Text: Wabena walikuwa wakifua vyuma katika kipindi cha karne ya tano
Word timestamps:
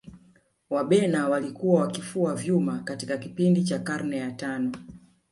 Wabena 0.69 1.29
walikuwa 1.29 1.81
wakifua 1.81 2.35
vyuma 2.35 2.79
katika 2.79 3.17
kipindi 3.17 3.63
cha 3.63 3.79
karne 3.79 4.17
ya 4.17 4.31
tano 4.31 4.71